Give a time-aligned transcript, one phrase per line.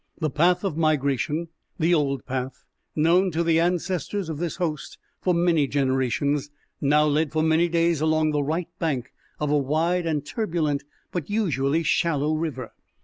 [0.19, 2.63] The path of migration the old path,
[2.95, 6.49] known to the ancestors of this host for many generations
[6.81, 11.29] now led for many days along the right bank of a wide and turbulent but
[11.29, 12.71] usually shallow river.